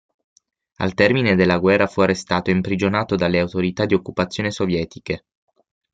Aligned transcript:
Al 0.77 0.95
termine 0.95 1.35
della 1.35 1.59
guerra 1.59 1.85
fu 1.85 2.01
arrestato 2.01 2.49
e 2.49 2.53
imprigionato 2.53 3.15
dalle 3.15 3.37
autorità 3.39 3.85
di 3.85 3.93
occupazione 3.93 4.49
sovietiche. 4.49 5.25